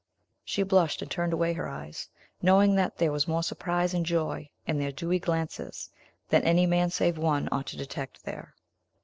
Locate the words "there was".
2.97-3.27